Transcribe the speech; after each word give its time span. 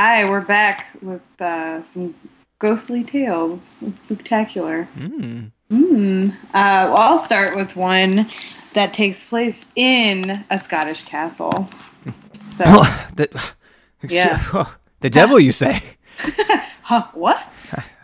Hi, 0.00 0.30
we're 0.30 0.42
back 0.42 0.90
with 1.02 1.22
uh, 1.40 1.82
some 1.82 2.14
ghostly 2.60 3.02
tales. 3.02 3.74
It's 3.82 3.98
spectacular. 4.02 4.86
Mm. 4.96 5.50
Mm. 5.72 6.28
Uh, 6.30 6.34
well, 6.52 6.96
I'll 6.96 7.18
start 7.18 7.56
with 7.56 7.74
one 7.74 8.28
that 8.74 8.94
takes 8.94 9.28
place 9.28 9.66
in 9.74 10.44
a 10.50 10.56
Scottish 10.60 11.02
castle. 11.02 11.68
So, 12.50 12.62
the, 13.16 13.28
Yeah. 14.08 14.66
the 15.00 15.10
devil, 15.10 15.40
you 15.40 15.50
say? 15.50 15.82
huh, 16.82 17.08
what? 17.14 17.44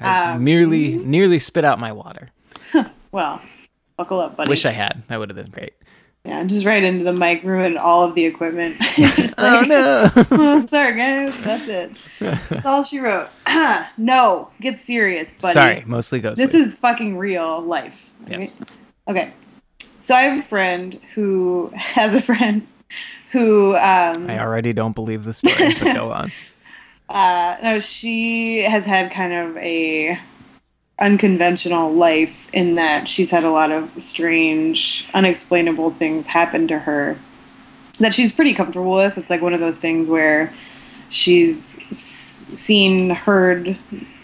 I 0.01 0.33
Um, 0.33 0.43
merely, 0.43 0.97
nearly 0.97 1.39
spit 1.39 1.65
out 1.65 1.79
my 1.79 1.93
water. 1.93 2.31
Well, 3.13 3.41
buckle 3.97 4.19
up, 4.19 4.37
buddy. 4.37 4.49
Wish 4.49 4.67
I 4.67 4.73
had. 4.73 5.05
That 5.07 5.21
would 5.21 5.29
have 5.31 5.37
been 5.37 5.53
great. 5.53 5.75
Yeah, 6.25 6.43
just 6.45 6.65
right 6.65 6.83
into 6.83 7.05
the 7.05 7.13
mic, 7.13 7.43
ruined 7.43 7.77
all 7.77 8.03
of 8.05 8.15
the 8.15 8.25
equipment. 8.25 8.77
Just 8.95 9.35
Oh 9.37 9.43
like- 9.61 9.69
no! 9.69 10.09
Oh, 10.31 10.61
sorry, 10.67 10.97
guys. 10.97 11.35
That's 11.43 11.69
it. 11.69 11.93
That's 12.49 12.65
all 12.65 12.83
she 12.83 12.99
wrote. 12.99 13.29
no, 13.99 14.51
get 14.61 14.79
serious, 14.81 15.33
buddy. 15.35 15.53
Sorry, 15.53 15.83
mostly 15.87 16.21
ghostly. 16.21 16.45
This 16.45 16.55
is 16.55 16.75
fucking 16.77 17.19
real 17.19 17.61
life. 17.61 18.09
Yes. 18.27 18.59
Okay. 19.07 19.33
So 19.99 20.15
I 20.15 20.23
have 20.23 20.39
a 20.39 20.43
friend 20.43 20.99
who 21.15 21.71
has 21.75 22.15
a 22.15 22.23
friend 22.23 22.67
who 23.33 23.75
um 23.77 24.29
I 24.31 24.39
already 24.41 24.73
don't 24.73 24.95
believe 24.95 25.25
the 25.25 25.35
story. 25.35 25.75
But 25.81 25.95
go 25.95 26.11
on. 26.11 26.29
uh 27.11 27.57
no, 27.63 27.81
she 27.81 28.63
has 28.63 28.85
had 28.87 29.11
kind 29.11 29.33
of 29.33 29.57
a 29.59 30.19
unconventional 30.99 31.93
life 31.93 32.49
in 32.53 32.77
that 32.77 33.09
she's 33.09 33.31
had 33.31 33.45
a 33.45 33.51
lot 33.51 33.71
of 33.73 33.91
strange, 33.93 35.09
unexplainable 35.15 35.91
things 35.91 36.27
happen 36.27 36.69
to 36.69 36.79
her 36.81 37.19
that 38.01 38.13
she's 38.15 38.33
pretty 38.33 38.53
comfortable 38.55 38.93
with. 38.93 39.17
It's 39.19 39.31
like 39.31 39.41
one 39.43 39.55
of 39.55 39.61
those 39.61 39.77
things 39.77 40.09
where 40.11 40.53
she's 41.11 41.81
seen, 42.59 43.11
heard, 43.11 43.79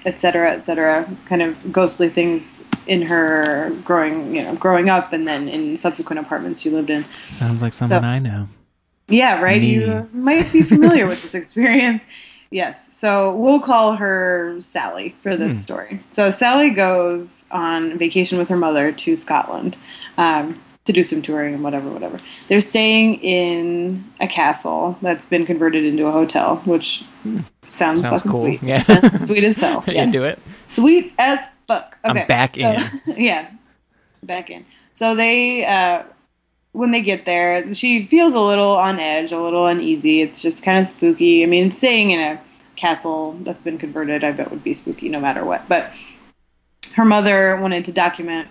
etc., 0.06 0.52
etc., 0.52 1.08
kind 1.26 1.42
of 1.42 1.72
ghostly 1.72 2.08
things 2.08 2.64
in 2.86 3.02
her 3.02 3.70
growing, 3.84 4.34
you 4.34 4.42
know, 4.42 4.54
growing 4.56 4.88
up, 4.88 5.12
and 5.12 5.26
then 5.28 5.48
in 5.48 5.76
subsequent 5.76 6.18
apartments 6.18 6.60
she 6.60 6.70
lived 6.70 6.90
in. 6.90 7.04
Sounds 7.28 7.62
like 7.62 7.72
someone 7.72 8.02
So- 8.02 8.08
I 8.08 8.18
know. 8.18 8.46
Yeah, 9.08 9.42
right. 9.42 9.60
Me. 9.60 9.74
You 9.74 10.08
might 10.12 10.52
be 10.52 10.62
familiar 10.62 11.08
with 11.08 11.20
this 11.22 11.34
experience. 11.40 12.02
Yes. 12.50 12.92
So 12.96 13.34
we'll 13.36 13.60
call 13.60 13.94
her 13.96 14.56
Sally 14.58 15.14
for 15.22 15.36
this 15.36 15.54
Hmm. 15.54 15.60
story. 15.60 16.00
So 16.10 16.30
Sally 16.30 16.70
goes 16.70 17.46
on 17.52 17.96
vacation 17.96 18.38
with 18.38 18.48
her 18.48 18.56
mother 18.56 18.90
to 18.92 19.14
Scotland 19.16 19.76
um, 20.18 20.60
to 20.84 20.92
do 20.92 21.02
some 21.04 21.22
touring 21.22 21.54
and 21.54 21.62
whatever, 21.62 21.88
whatever. 21.90 22.18
They're 22.48 22.60
staying 22.60 23.14
in 23.20 24.04
a 24.20 24.26
castle 24.26 24.98
that's 25.00 25.26
been 25.28 25.46
converted 25.46 25.84
into 25.84 26.06
a 26.06 26.10
hotel, 26.12 26.56
which 26.64 27.04
sounds, 27.68 28.02
Sounds 28.02 28.22
fucking 28.22 28.30
cool. 28.30 28.40
sweet. 28.40 28.62
Yeah. 28.62 28.82
Sweet 29.24 29.44
as 29.44 29.58
hell. 29.60 29.84
Yeah. 29.86 30.04
Yes. 30.06 30.12
do 30.12 30.24
it. 30.24 30.66
Sweet 30.66 31.12
as 31.18 31.38
fuck. 31.68 31.98
I'm 32.02 32.16
Okay. 32.16 32.26
back 32.26 32.56
so- 32.56 32.76
in. 33.12 33.14
yeah, 33.24 33.46
back 34.24 34.50
in. 34.50 34.64
So 34.92 35.14
they, 35.14 35.64
uh, 35.64 36.02
when 36.72 36.92
they 36.92 37.02
get 37.02 37.26
there, 37.26 37.72
she 37.74 38.06
feels 38.06 38.34
a 38.34 38.40
little 38.40 38.72
on 38.72 39.00
edge, 39.00 39.32
a 39.32 39.40
little 39.40 39.66
uneasy. 39.66 40.20
It's 40.20 40.40
just 40.40 40.64
kind 40.64 40.78
of 40.78 40.86
spooky. 40.86 41.42
I 41.42 41.46
mean, 41.46 41.70
staying 41.70 42.12
in 42.12 42.20
a 42.20 42.40
castle 42.76 43.32
that's 43.40 43.62
been 43.62 43.78
converted, 43.78 44.22
I 44.22 44.32
bet 44.32 44.50
would 44.50 44.62
be 44.64 44.72
spooky 44.72 45.08
no 45.08 45.20
matter 45.20 45.44
what. 45.44 45.68
But 45.68 45.92
her 46.94 47.04
mother 47.04 47.58
wanted 47.60 47.84
to 47.86 47.92
document 47.92 48.48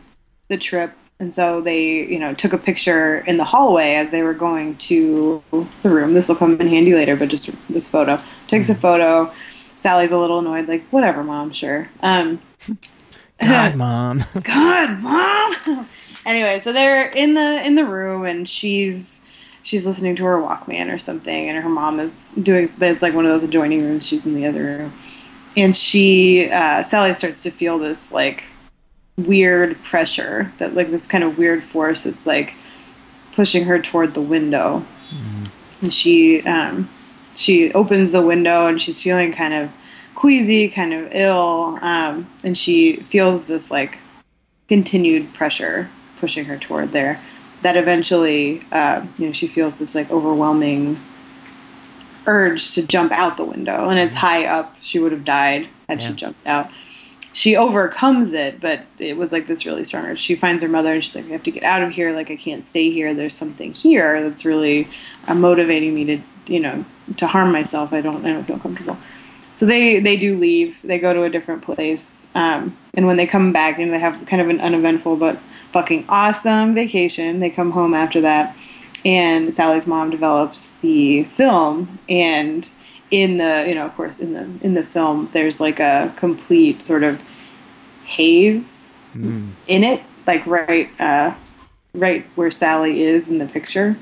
the 0.49 0.57
trip, 0.57 0.91
and 1.19 1.33
so 1.33 1.61
they, 1.61 2.05
you 2.05 2.19
know, 2.19 2.33
took 2.33 2.53
a 2.53 2.57
picture 2.57 3.19
in 3.27 3.37
the 3.37 3.43
hallway 3.43 3.95
as 3.95 4.09
they 4.09 4.23
were 4.23 4.33
going 4.33 4.75
to 4.77 5.43
the 5.51 5.89
room. 5.89 6.13
This 6.13 6.27
will 6.27 6.35
come 6.35 6.59
in 6.59 6.67
handy 6.67 6.93
later, 6.93 7.15
but 7.15 7.29
just 7.29 7.49
this 7.67 7.89
photo. 7.89 8.19
Takes 8.47 8.69
a 8.69 8.75
photo. 8.75 9.31
Sally's 9.75 10.11
a 10.11 10.17
little 10.17 10.39
annoyed, 10.39 10.67
like, 10.67 10.83
whatever, 10.87 11.23
mom, 11.23 11.52
sure. 11.53 11.89
Um, 12.02 12.41
God, 13.39 13.75
mom. 13.77 14.23
God, 14.43 14.99
mom. 15.02 15.87
Anyway, 16.25 16.59
so 16.59 16.71
they're 16.71 17.09
in 17.09 17.33
the 17.33 17.65
in 17.65 17.75
the 17.75 17.85
room, 17.85 18.25
and 18.25 18.47
she's 18.47 19.21
she's 19.63 19.85
listening 19.85 20.15
to 20.15 20.25
her 20.25 20.37
Walkman 20.37 20.93
or 20.93 20.97
something, 20.97 21.49
and 21.49 21.61
her 21.63 21.69
mom 21.69 21.99
is 21.99 22.31
doing. 22.33 22.69
It's 22.80 23.02
like 23.02 23.13
one 23.13 23.25
of 23.25 23.31
those 23.31 23.43
adjoining 23.43 23.83
rooms. 23.83 24.07
She's 24.07 24.25
in 24.25 24.35
the 24.35 24.45
other 24.45 24.63
room, 24.63 24.93
and 25.55 25.75
she 25.75 26.49
uh, 26.52 26.83
Sally 26.83 27.13
starts 27.13 27.43
to 27.43 27.52
feel 27.52 27.77
this 27.77 28.11
like 28.11 28.43
weird 29.17 29.81
pressure 29.83 30.52
that 30.58 30.73
like 30.73 30.91
this 30.91 31.08
kind 31.08 31.23
of 31.23 31.37
weird 31.37 31.63
force. 31.63 32.05
It's 32.05 32.25
like 32.25 32.55
pushing 33.33 33.65
her 33.65 33.79
toward 33.81 34.13
the 34.13 34.21
window, 34.21 34.85
and 35.81 35.93
she 35.93 36.41
um, 36.43 36.89
she 37.35 37.71
opens 37.73 38.11
the 38.11 38.21
window, 38.21 38.67
and 38.67 38.81
she's 38.81 39.02
feeling 39.02 39.31
kind 39.31 39.53
of 39.53 39.71
queasy, 40.15 40.67
kind 40.67 40.93
of 40.93 41.13
ill, 41.13 41.79
um, 41.81 42.29
and 42.43 42.58
she 42.58 42.97
feels 42.97 43.45
this 43.45 43.71
like 43.71 43.99
continued 44.67 45.33
pressure 45.33 45.89
pushing 46.19 46.45
her 46.45 46.57
toward 46.57 46.91
there. 46.91 47.21
That 47.61 47.75
eventually, 47.75 48.61
uh, 48.71 49.05
you 49.17 49.27
know, 49.27 49.33
she 49.33 49.47
feels 49.47 49.75
this 49.75 49.93
like 49.93 50.09
overwhelming 50.11 50.97
urge 52.25 52.73
to 52.75 52.85
jump 52.85 53.11
out 53.11 53.37
the 53.37 53.43
window, 53.43 53.89
and 53.89 53.99
it's 53.99 54.13
high 54.13 54.45
up. 54.45 54.75
She 54.81 54.99
would 54.99 55.11
have 55.11 55.25
died 55.25 55.67
had 55.87 56.02
she 56.02 56.13
jumped 56.13 56.45
out. 56.45 56.69
She 57.33 57.55
overcomes 57.55 58.33
it, 58.33 58.59
but 58.59 58.81
it 58.97 59.17
was 59.17 59.31
like 59.31 59.47
this 59.47 59.65
really 59.65 59.83
strong 59.83 60.05
urge. 60.05 60.19
She 60.19 60.35
finds 60.35 60.63
her 60.63 60.69
mother, 60.69 60.93
and 60.93 61.03
she's 61.03 61.15
like, 61.15 61.25
"I 61.25 61.29
have 61.29 61.43
to 61.43 61.52
get 61.52 61.63
out 61.63 61.81
of 61.81 61.91
here. 61.91 62.11
Like, 62.11 62.31
I 62.31 62.35
can't 62.35 62.63
stay 62.63 62.91
here. 62.91 63.13
There's 63.13 63.35
something 63.35 63.73
here 63.73 64.21
that's 64.21 64.45
really 64.45 64.87
uh, 65.27 65.35
motivating 65.35 65.93
me 65.93 66.05
to, 66.05 66.19
you 66.47 66.59
know, 66.59 66.85
to 67.17 67.27
harm 67.27 67.52
myself. 67.52 67.93
I 67.93 68.02
don't, 68.02 68.25
I 68.25 68.31
don't 68.31 68.45
feel 68.45 68.59
comfortable." 68.59 68.97
So 69.53 69.65
they 69.65 69.99
they 69.99 70.15
do 70.15 70.37
leave. 70.37 70.81
They 70.81 70.99
go 70.99 71.13
to 71.13 71.23
a 71.23 71.29
different 71.29 71.63
place, 71.63 72.27
um, 72.35 72.75
and 72.93 73.08
when 73.08 73.17
they 73.17 73.27
come 73.27 73.52
back, 73.52 73.77
and 73.79 73.93
they 73.93 73.99
have 73.99 74.25
kind 74.25 74.41
of 74.41 74.49
an 74.49 74.59
uneventful 74.61 75.17
but 75.17 75.37
fucking 75.71 76.05
awesome 76.09 76.73
vacation. 76.73 77.39
They 77.39 77.49
come 77.49 77.71
home 77.71 77.93
after 77.93 78.21
that, 78.21 78.55
and 79.05 79.53
Sally's 79.53 79.87
mom 79.87 80.09
develops 80.09 80.71
the 80.81 81.23
film, 81.23 81.99
and 82.07 82.69
in 83.11 83.37
the 83.37 83.65
you 83.67 83.73
know 83.73 83.85
of 83.85 83.95
course 83.95 84.19
in 84.19 84.33
the 84.33 84.47
in 84.61 84.75
the 84.75 84.83
film 84.83 85.27
there's 85.33 85.59
like 85.59 85.79
a 85.79 86.13
complete 86.15 86.79
sort 86.81 87.03
of 87.03 87.23
haze 88.03 88.95
Mm. 89.15 89.49
in 89.67 89.83
it, 89.83 90.03
like 90.27 90.45
right 90.45 90.87
uh, 91.02 91.33
right 91.95 92.23
where 92.35 92.52
Sally 92.52 93.02
is 93.02 93.27
in 93.27 93.39
the 93.39 93.47
picture 93.47 93.97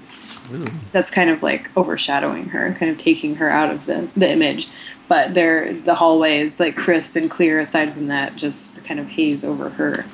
Ooh. 0.52 0.66
that's 0.92 1.10
kind 1.10 1.30
of 1.30 1.42
like 1.42 1.76
overshadowing 1.78 2.50
her, 2.50 2.74
kind 2.74 2.92
of 2.92 2.98
taking 2.98 3.36
her 3.36 3.50
out 3.50 3.72
of 3.72 3.86
the, 3.86 4.10
the 4.18 4.30
image. 4.30 4.68
But 5.08 5.34
there, 5.34 5.74
the 5.74 5.96
hallway 5.96 6.40
is 6.40 6.60
like 6.60 6.76
crisp 6.76 7.16
and 7.16 7.32
clear. 7.32 7.62
Aside 7.62 7.94
from 7.94 8.08
that, 8.08 8.36
just 8.36 8.84
kind 8.84 9.00
of 9.00 9.08
haze 9.08 9.46
over 9.46 9.70
her. 9.70 10.06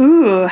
Ooh, 0.00 0.48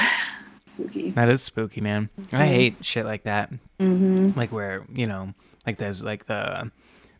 spooky. 0.67 1.11
That 1.13 1.29
is 1.29 1.43
spooky, 1.43 1.81
man. 1.81 2.09
I 2.33 2.47
hate 2.47 2.85
shit 2.85 3.05
like 3.07 3.23
that. 3.25 3.51
Mm-hmm. 3.81 4.39
Like 4.39 4.53
where 4.53 4.85
you 4.93 5.07
know, 5.07 5.33
like 5.67 5.79
there's 5.79 6.03
like 6.03 6.27
the 6.27 6.71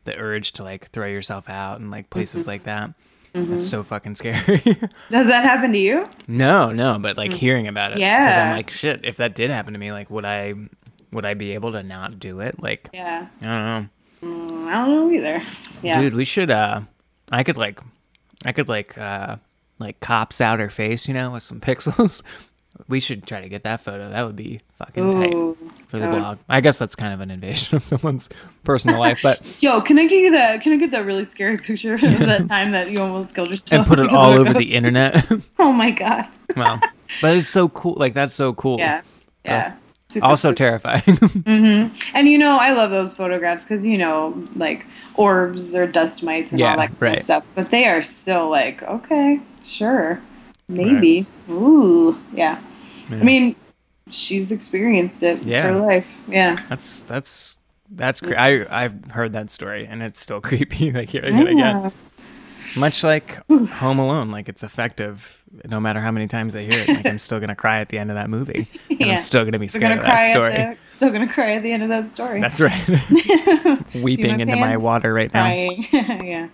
the 0.05 0.17
urge 0.19 0.53
to 0.53 0.63
like 0.63 0.91
throw 0.91 1.07
yourself 1.07 1.49
out 1.49 1.81
and 1.81 1.91
like 1.91 2.11
places 2.11 2.47
like 2.47 2.65
that. 2.65 2.91
That's 3.35 3.67
so 3.69 3.83
fucking 3.83 4.15
scary. 4.17 4.57
Does 5.11 5.27
that 5.29 5.45
happen 5.45 5.71
to 5.73 5.79
you? 5.79 6.09
no, 6.27 6.73
no, 6.73 6.99
but 6.99 7.17
like 7.17 7.31
hearing 7.31 7.69
about 7.69 7.93
it, 7.93 7.97
because 7.97 8.01
Yeah. 8.09 8.49
I'm 8.51 8.57
like, 8.57 8.71
shit. 8.71 9.05
If 9.05 9.19
that 9.19 9.35
did 9.37 9.51
happen 9.51 9.75
to 9.75 9.79
me, 9.79 9.93
like, 9.93 10.11
would 10.11 10.25
I, 10.25 10.55
would 11.13 11.25
I 11.25 11.35
be 11.35 11.53
able 11.53 11.71
to 11.73 11.83
not 11.85 12.19
do 12.19 12.41
it? 12.41 12.61
Like, 12.61 12.89
Yeah. 12.93 13.27
I 13.43 13.45
don't 13.45 13.65
know. 13.65 13.89
Mm, 14.23 14.67
I 14.69 14.73
don't 14.87 14.91
know 14.91 15.11
either. 15.13 15.43
Yeah. 15.83 16.01
dude 16.01 16.15
we 16.15 16.25
should 16.25 16.51
uh 16.51 16.81
i 17.31 17.45
could 17.45 17.57
like 17.57 17.79
i 18.45 18.51
could 18.51 18.69
like 18.69 18.99
uh 18.99 19.37
like 19.79 20.01
cops 20.01 20.41
out 20.41 20.59
her 20.61 20.71
face 20.71 21.07
you 21.09 21.15
know 21.15 21.31
with 21.31 21.43
some 21.43 21.61
pixels 21.69 22.23
we 22.89 23.01
should 23.01 23.27
try 23.27 23.41
to 23.41 23.49
get 23.49 23.65
that 23.65 23.81
photo 23.81 24.09
that 24.11 24.25
would 24.25 24.37
be 24.37 24.61
fucking 24.77 25.13
tight 25.13 25.33
for 25.89 25.99
the 25.99 26.07
would- 26.09 26.17
blog 26.19 26.39
i 26.49 26.61
guess 26.61 26.79
that's 26.79 26.95
kind 26.95 27.13
of 27.13 27.21
an 27.21 27.31
invasion 27.31 27.75
of 27.77 27.85
someone's 27.93 28.29
personal 28.65 28.99
life 29.01 29.21
but 29.23 29.41
Yo, 29.63 29.81
can 29.81 29.99
I 29.99 30.07
get 30.07 30.19
you 30.21 30.31
that? 30.33 30.61
Can 30.63 30.73
I 30.73 30.77
get 30.77 30.93
that 30.93 31.05
really 31.05 31.25
scary 31.25 31.57
picture 31.57 31.95
of 31.95 32.01
that 32.01 32.47
time 32.49 32.71
that 32.73 32.91
you 32.91 32.99
almost 33.01 33.35
killed 33.35 33.51
yourself? 33.51 33.73
and 33.73 33.87
put 33.87 33.99
it 33.99 34.11
all 34.11 34.31
over 34.33 34.53
the 34.53 34.75
internet 34.75 35.27
Oh 35.59 35.73
my 35.73 35.91
god. 35.91 36.27
well 36.57 36.79
but 37.23 37.37
it's 37.37 37.49
so 37.49 37.69
cool 37.71 37.95
like 37.97 38.15
that's 38.15 38.35
so 38.35 38.53
cool 38.55 38.79
Yeah. 38.79 39.01
Yeah. 39.45 39.75
Super 40.11 40.25
also 40.27 40.55
terrifying 40.55 41.03
hmm 41.47 41.89
And 42.15 42.29
you 42.29 42.39
know, 42.39 42.57
I 42.59 42.73
love 42.73 42.91
those 42.91 43.15
photographs 43.15 43.65
because 43.65 43.85
you 43.85 43.99
know, 43.99 44.43
like 44.57 44.87
orbs 45.17 45.75
or 45.77 45.87
dust 45.87 46.23
mites 46.23 46.51
and 46.53 46.61
Yeah, 46.61 46.71
all 46.71 46.77
that 46.79 46.89
kind 46.91 47.03
right. 47.03 47.13
of 47.19 47.19
stuff. 47.19 47.51
But 47.55 47.69
they 47.69 47.85
are 47.87 48.03
still 48.03 48.49
like, 48.49 48.83
okay, 48.85 49.39
sure, 49.63 50.19
maybe. 50.67 51.27
Ooh, 51.51 52.19
yeah. 52.33 52.59
I 53.11 53.17
mean, 53.17 53.55
she's 54.11 54.51
experienced 54.51 55.23
it. 55.23 55.37
It's 55.39 55.47
Yeah. 55.47 55.73
her 55.73 55.79
life. 55.79 56.23
Yeah. 56.27 56.65
that's 56.71 57.03
that's 57.03 57.57
that's 57.91 58.21
cre- 58.23 58.37
I 58.37 58.67
I've 58.71 59.11
heard 59.11 59.35
that 59.35 59.51
story 59.51 59.87
and 59.87 60.03
it's 60.03 60.19
still 60.21 60.41
creepy 60.49 60.91
like 60.91 61.11
hearing 61.11 61.37
it 61.37 61.49
again. 61.49 61.93
Much 62.79 63.03
like 63.05 63.39
Home 63.51 63.99
Alone, 63.99 64.31
like 64.31 64.49
it's 64.49 64.63
effective 64.63 65.43
no 65.65 65.81
matter 65.81 66.01
how 66.01 66.11
many 66.11 66.27
times 66.29 66.55
I 66.55 66.63
hear 66.63 66.73
it. 66.73 66.89
Like 66.89 67.07
I'm 67.07 67.19
still 67.19 67.41
gonna 67.41 67.55
cry 67.57 67.81
at 67.81 67.89
the 67.89 67.99
end 67.99 68.11
of 68.11 68.15
that 68.17 68.29
movie. 68.31 68.65
And 68.91 69.01
Yeah. 69.01 69.13
I'm 69.13 69.19
still 69.19 69.45
gonna 69.45 69.59
be 69.59 69.69
scared 69.69 69.83
gonna 69.99 70.01
of 70.01 70.07
that 70.07 70.33
story. 70.33 70.55
The, 70.55 70.77
still 70.89 71.11
gonna 71.13 71.33
cry 71.33 71.53
at 71.53 71.63
the 71.63 71.71
end 71.73 71.83
of 71.85 71.89
that 71.89 72.09
story. 72.09 72.41
That's 72.41 72.61
right. 72.61 72.89
Weeping 74.03 74.41
into 74.41 74.57
my 74.57 74.77
water 74.77 75.15
right 75.15 75.33
now. 75.33 75.43
crying. 75.45 75.85
yeah. 75.93 76.49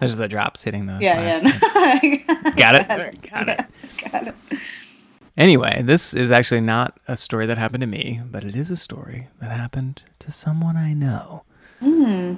There's 0.00 0.16
the 0.16 0.28
drops 0.28 0.62
hitting 0.62 0.86
the 0.86 0.98
Yeah. 1.00 1.40
glass. 1.40 1.62
Yeah. 2.02 2.50
Got 2.56 2.74
it? 2.76 2.88
Got 2.88 3.30
Got 3.30 3.48
it. 3.48 3.62
Got 4.10 4.26
it. 4.28 4.34
Anyway, 5.36 5.82
this 5.82 6.12
is 6.12 6.30
actually 6.30 6.60
not 6.60 6.98
a 7.08 7.16
story 7.16 7.46
that 7.46 7.56
happened 7.56 7.80
to 7.80 7.86
me, 7.86 8.20
but 8.30 8.44
it 8.44 8.54
is 8.54 8.70
a 8.70 8.76
story 8.76 9.28
that 9.40 9.50
happened 9.50 10.02
to 10.18 10.30
someone 10.30 10.76
I 10.76 10.92
know. 10.92 11.44
Hmm. 11.80 12.34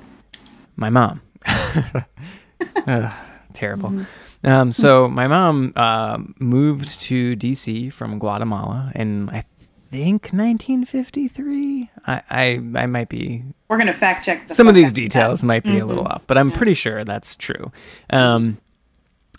My 0.77 0.91
mom. 0.91 1.21
Ugh, 2.87 3.13
terrible. 3.53 4.07
Um, 4.43 4.73
so 4.73 5.09
my 5.21 5.27
mom 5.27 5.73
uh, 5.77 6.19
moved 6.39 7.01
to 7.03 7.37
DC 7.37 7.93
from 7.93 8.19
Guatemala 8.19 8.93
and 8.95 9.31
I 9.31 9.45
think 9.91 10.31
1953. 10.33 11.91
I 12.07 12.23
I, 12.31 12.45
I 12.75 12.87
might 12.87 13.09
be 13.09 13.43
We're 13.69 13.79
gonna 13.79 13.93
fact 13.95 14.25
check. 14.25 14.49
The 14.49 14.55
some 14.55 14.69
of 14.69 14.75
these 14.75 14.89
out 14.89 14.95
that. 14.95 15.01
details 15.01 15.45
might 15.45 15.65
be 15.65 15.79
a 15.79 15.87
little 15.87 16.07
off, 16.07 16.27
but 16.27 16.37
I'm 16.37 16.51
pretty 16.51 16.75
sure 16.75 17.05
that's 17.05 17.37
true. 17.37 17.71
Um, 18.11 18.59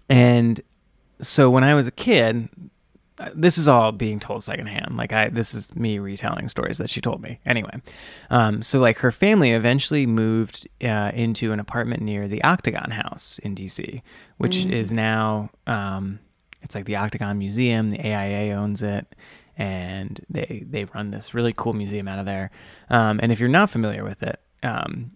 and 0.10 0.62
so 1.22 1.50
when 1.50 1.64
I 1.64 1.76
was 1.76 1.88
a 1.88 1.92
kid, 1.92 2.50
this 3.34 3.58
is 3.58 3.68
all 3.68 3.92
being 3.92 4.20
told 4.20 4.44
secondhand. 4.44 4.98
Like 4.98 5.14
I, 5.14 5.30
this 5.30 5.54
is 5.54 5.74
me 5.76 6.00
retelling 6.00 6.50
stories 6.50 6.78
that 6.80 6.90
she 6.90 7.02
told 7.02 7.22
me. 7.22 7.40
Anyway, 7.46 7.82
um, 8.30 8.62
so 8.62 8.80
like 8.80 8.98
her 9.00 9.12
family 9.12 9.52
eventually 9.52 10.06
moved 10.06 10.68
uh, 10.84 11.12
into 11.14 11.52
an 11.52 11.60
apartment 11.60 12.02
near 12.02 12.28
the 12.28 12.44
Octagon 12.44 12.92
House 12.92 13.40
in 13.40 13.56
DC, 13.56 14.02
which 14.38 14.66
is 14.66 14.92
now 14.92 15.50
um, 15.66 16.20
it's 16.62 16.76
like 16.76 16.86
the 16.86 16.98
Octagon 16.98 17.38
Museum. 17.38 17.92
The 17.92 18.00
AIA 18.00 18.54
owns 18.54 18.82
it, 18.82 19.08
and 19.58 20.20
they 20.30 20.66
they 20.70 20.86
run 20.86 21.12
this 21.12 21.34
really 21.34 21.54
cool 21.56 21.74
museum 21.74 22.08
out 22.08 22.20
of 22.20 22.26
there. 22.26 22.52
Um, 22.90 23.20
and 23.24 23.32
if 23.32 23.40
you're 23.40 23.50
not 23.50 23.70
familiar 23.70 24.04
with 24.04 24.24
it, 24.24 24.40
um, 24.62 25.12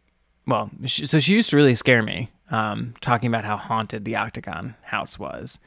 well, 0.47 0.69
she, 0.85 1.05
so 1.05 1.19
she 1.19 1.33
used 1.33 1.49
to 1.49 1.57
really 1.57 1.75
scare 1.75 2.01
me, 2.01 2.29
um, 2.49 2.93
talking 3.01 3.27
about 3.27 3.43
how 3.43 3.57
haunted 3.57 4.05
the 4.05 4.15
Octagon 4.15 4.75
House 4.83 5.19
was. 5.19 5.59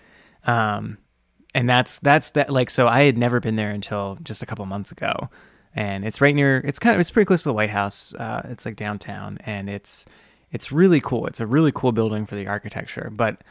Um, 0.44 0.98
and 1.54 1.68
that's 1.68 1.98
that's 1.98 2.30
that 2.30 2.50
like 2.50 2.70
so 2.70 2.88
I 2.88 3.02
had 3.02 3.18
never 3.18 3.40
been 3.40 3.56
there 3.56 3.70
until 3.70 4.18
just 4.22 4.42
a 4.42 4.46
couple 4.46 4.64
months 4.66 4.92
ago, 4.92 5.28
and 5.74 6.04
it's 6.04 6.20
right 6.20 6.34
near. 6.34 6.58
It's 6.58 6.78
kind 6.78 6.94
of 6.94 7.00
it's 7.00 7.10
pretty 7.10 7.26
close 7.26 7.42
to 7.42 7.50
the 7.50 7.54
White 7.54 7.70
House. 7.70 8.14
Uh, 8.14 8.42
it's 8.50 8.64
like 8.64 8.76
downtown, 8.76 9.38
and 9.44 9.68
it's 9.68 10.06
it's 10.50 10.72
really 10.72 11.00
cool. 11.00 11.26
It's 11.26 11.40
a 11.40 11.46
really 11.46 11.72
cool 11.72 11.92
building 11.92 12.26
for 12.26 12.36
the 12.36 12.46
architecture, 12.46 13.10
but 13.12 13.42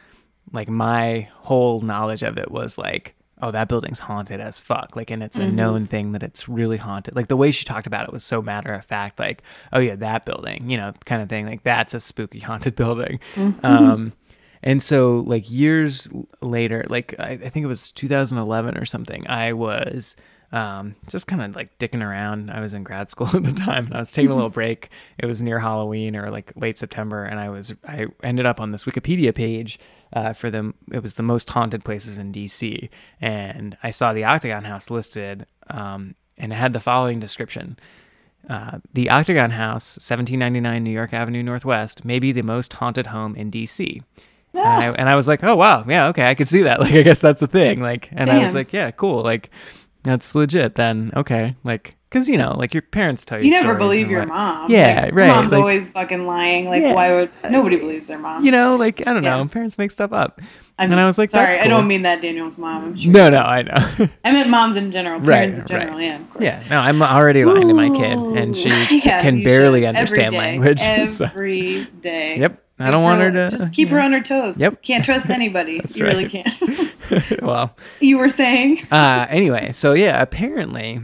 like 0.52 0.70
my 0.70 1.30
whole 1.34 1.82
knowledge 1.82 2.24
of 2.24 2.38
it 2.38 2.52
was 2.52 2.78
like 2.78 3.16
oh 3.44 3.52
that 3.52 3.68
building's 3.68 4.00
haunted 4.00 4.40
as 4.40 4.60
fuck. 4.60 4.96
Like 4.96 5.10
and 5.12 5.24
it's 5.24 5.38
a 5.38 5.48
known 5.48 5.88
thing 5.88 6.12
that 6.12 6.24
it's 6.24 6.48
really 6.48 6.78
haunted. 6.78 7.16
Like 7.16 7.28
the 7.28 7.38
way 7.38 7.52
she 7.52 7.66
talked 7.66 7.88
about 7.88 8.08
it 8.08 8.14
was 8.14 8.24
so 8.24 8.42
matter 8.42 8.74
of 8.74 8.86
fact. 8.86 9.20
Like 9.20 9.44
oh 9.74 9.80
yeah 9.80 9.96
that 9.96 10.26
building 10.26 10.70
you 10.70 10.78
know 10.78 10.94
kind 11.06 11.22
of 11.22 11.30
thing. 11.30 11.46
Like 11.48 11.64
that's 11.64 11.94
a 11.94 12.00
spooky 12.00 12.40
haunted 12.40 12.76
building. 12.76 13.20
Um 13.64 14.14
and 14.64 14.82
so 14.82 15.24
like 15.26 15.50
years 15.50 16.10
later 16.42 16.86
like 16.90 17.16
I, 17.20 17.32
I 17.32 17.50
think 17.50 17.64
it 17.64 17.68
was 17.68 17.92
2011 17.92 18.78
or 18.78 18.86
something 18.86 19.28
i 19.28 19.54
was 19.54 20.16
um, 20.52 20.96
just 21.08 21.28
kind 21.28 21.42
of 21.42 21.56
like 21.56 21.78
dicking 21.80 22.04
around. 22.04 22.52
I 22.52 22.60
was 22.60 22.74
in 22.74 22.84
grad 22.84 23.10
school 23.10 23.28
at 23.36 23.44
the 23.44 23.54
time, 23.54 23.86
and 23.86 23.96
I 23.96 24.00
was 24.00 24.12
taking 24.12 24.32
a 24.32 24.36
little 24.36 24.50
break. 24.50 24.90
It 25.18 25.26
was 25.26 25.42
near 25.42 25.60
Halloween 25.60 26.16
or 26.16 26.30
like 26.30 26.52
late 26.56 26.78
September, 26.78 27.24
and 27.24 27.40
I 27.40 27.50
was 27.50 27.74
I 27.88 28.08
ended 28.24 28.46
up 28.46 28.60
on 28.60 28.72
this 28.72 28.84
Wikipedia 28.84 29.34
page 29.34 29.80
uh, 30.14 30.34
for 30.34 30.50
them. 30.50 30.74
It 30.92 31.02
was 31.02 31.14
the 31.14 31.24
most 31.24 31.50
haunted 31.50 31.86
places 31.86 32.18
in 32.18 32.34
DC, 32.34 32.90
and 33.22 33.78
I 33.82 33.92
saw 33.92 34.14
the 34.14 34.26
Octagon 34.26 34.66
House 34.66 34.90
listed, 34.90 35.46
um, 35.70 36.16
and 36.38 36.52
it 36.52 36.56
had 36.56 36.74
the 36.74 36.80
following 36.80 37.20
description. 37.20 37.78
Uh, 38.50 38.80
the 38.94 39.10
Octagon 39.10 39.52
House, 39.52 39.98
1799 39.98 40.84
New 40.84 40.90
York 40.90 41.14
Avenue 41.14 41.44
Northwest, 41.44 42.04
may 42.04 42.20
be 42.20 42.32
the 42.32 42.42
most 42.42 42.74
haunted 42.74 43.08
home 43.08 43.36
in 43.36 43.52
DC. 43.52 44.04
And, 44.54 44.64
I, 44.64 44.86
and 44.92 45.10
I 45.10 45.16
was 45.16 45.28
like, 45.28 45.44
oh 45.44 45.56
wow, 45.56 45.86
yeah, 45.88 46.08
okay, 46.10 46.26
I 46.26 46.36
could 46.36 46.48
see 46.50 46.64
that. 46.64 46.80
Like, 46.82 46.94
I 46.94 47.02
guess 47.04 47.20
that's 47.20 47.40
the 47.40 47.48
thing. 47.48 47.82
Like, 47.82 48.10
and 48.12 48.30
I 48.30 48.44
was 48.44 48.54
like, 48.54 48.74
yeah, 48.74 48.92
cool. 48.92 49.22
Like, 49.24 49.50
that's 50.04 50.34
legit. 50.36 50.76
Then 50.76 51.12
okay, 51.16 51.56
like, 51.64 51.96
cause 52.10 52.28
you 52.28 52.38
know, 52.38 52.56
like 52.58 52.74
your 52.74 52.82
parents 52.82 53.24
tell 53.24 53.38
you. 53.40 53.46
You 53.46 53.52
never 53.52 53.76
believe 53.76 54.10
your 54.10 54.22
what- 54.22 54.30
mom. 54.30 54.72
Yeah, 54.72 55.04
Like, 55.06 55.14
right, 55.16 55.28
Mom's 55.28 55.52
like- 55.52 55.60
always 55.62 55.90
fucking 55.90 56.26
lying. 56.26 56.66
Like, 56.66 56.82
Yeah. 56.82 56.94
why 56.94 57.14
would 57.14 57.30
nobody 57.50 57.78
believes 57.78 58.08
their 58.08 58.18
mom? 58.20 58.44
You 58.44 58.52
know, 58.52 58.76
like 58.76 59.08
I 59.08 59.14
don't 59.14 59.24
know, 59.24 59.38
Yeah. 59.42 59.48
parents 59.48 59.78
make 59.78 59.92
stuff 59.92 60.12
up. 60.12 60.42
I'm 60.80 60.86
and 60.86 60.94
just, 60.94 61.04
I 61.04 61.06
was 61.06 61.18
like, 61.20 61.30
sorry, 61.30 61.52
that's 61.54 61.64
I 61.66 61.68
don't 61.68 61.88
mean 61.88 62.02
that 62.02 62.22
Daniel's 62.22 62.58
mom. 62.58 62.98
Sure 62.98 63.12
No, 63.12 63.30
no. 63.30 63.40
I 63.42 63.62
know. 63.62 64.08
I 64.26 64.32
meant 64.32 64.50
moms 64.50 64.76
in 64.78 64.90
general, 64.92 65.20
Right, 65.20 65.26
parents 65.54 65.60
in 65.60 65.68
general. 65.68 65.98
right. 65.98 66.04
Yeah, 66.06 66.16
of 66.20 66.30
course. 66.32 66.44
yeah, 66.44 66.64
no, 66.72 66.80
I'm 66.80 67.02
already 67.04 67.46
lying 67.46 67.68
to 67.68 67.74
my 67.76 67.90
kid, 67.90 68.18
and 68.18 68.58
she 68.58 68.70
Yeah, 69.06 69.22
can 69.22 69.44
barely 69.44 69.82
should. 69.82 69.90
understand 69.96 70.34
Every 70.34 70.38
day. 70.38 70.38
language. 70.60 70.80
so- 71.12 71.26
Every 71.26 71.86
day. 72.02 72.38
Yep, 72.40 72.64
I 72.82 72.92
don't 72.92 73.04
want 73.04 73.22
her 73.22 73.32
to 73.32 73.50
just 73.50 73.74
keep 73.74 73.90
her 73.90 74.00
on 74.00 74.12
her 74.14 74.22
toes. 74.22 74.60
Yep. 74.60 74.82
Can't 74.82 75.04
trust 75.06 75.30
anybody. 75.30 75.80
That's 75.80 75.98
you 75.98 76.06
really 76.06 76.28
can't. 76.30 77.42
well, 77.42 77.76
you 78.00 78.18
were 78.18 78.30
saying? 78.30 78.80
uh, 78.92 79.28
anyway, 79.30 79.72
so 79.72 79.94
yeah, 79.94 80.22
apparently. 80.22 81.02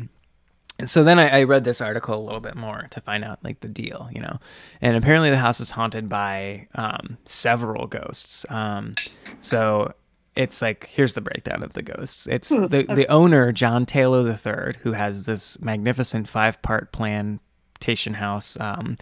So 0.85 1.03
then 1.03 1.17
I, 1.17 1.39
I 1.39 1.43
read 1.43 1.63
this 1.63 1.81
article 1.81 2.19
a 2.19 2.23
little 2.23 2.39
bit 2.39 2.55
more 2.55 2.87
to 2.91 3.01
find 3.01 3.23
out 3.23 3.43
like 3.43 3.61
the 3.61 3.67
deal, 3.67 4.09
you 4.13 4.21
know, 4.21 4.39
and 4.79 4.95
apparently 4.95 5.31
the 5.31 5.37
house 5.37 5.59
is 5.59 5.71
haunted 5.71 6.07
by 6.07 6.67
um, 6.75 7.17
several 7.25 7.87
ghosts. 7.87 8.45
Um, 8.49 8.93
so 9.41 9.93
it's 10.35 10.61
like 10.61 10.85
here's 10.85 11.15
the 11.15 11.21
breakdown 11.21 11.63
of 11.63 11.73
the 11.73 11.81
ghosts. 11.81 12.27
It's 12.27 12.49
Hmm, 12.55 12.67
the 12.67 12.83
the 12.83 13.07
owner 13.07 13.51
John 13.51 13.87
Tayloe 13.87 14.27
III 14.27 14.79
who 14.83 14.91
has 14.93 15.25
this 15.25 15.59
magnificent 15.59 16.29
five 16.29 16.61
part 16.61 16.91
plantation 16.91 18.13
house. 18.13 18.55
Um, 18.59 18.97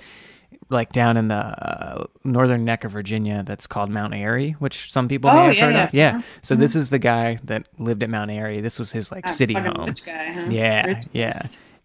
like 0.69 0.91
down 0.91 1.15
in 1.17 1.27
the 1.27 1.35
uh, 1.35 2.06
northern 2.23 2.65
neck 2.65 2.83
of 2.83 2.91
Virginia 2.91 3.44
that's 3.45 3.67
called 3.67 3.89
Mount 3.89 4.13
Airy, 4.15 4.51
which 4.59 4.91
some 4.91 5.07
people 5.07 5.31
may 5.31 5.38
Oh, 5.39 5.44
have 5.45 5.56
yeah, 5.56 5.65
heard 5.65 5.73
yeah. 5.75 5.83
of. 5.83 5.94
Yeah. 5.94 6.21
So 6.41 6.56
this 6.56 6.75
is 6.75 6.89
the 6.89 6.97
guy 7.00 7.38
that 7.44 7.67
lived 7.77 8.01
at 8.03 8.09
Mount 8.09 8.31
Airy. 8.31 8.62
This 8.62 8.79
was 8.79 8.91
his 8.91 9.12
like 9.12 9.25
Ah, 9.27 9.29
city 9.31 9.53
home. 9.53 9.85
Rich 9.85 10.06
guy, 10.06 10.31
huh? 10.31 10.47
Yeah, 10.50 10.88
Rich 10.88 11.03
yeah. 11.12 11.33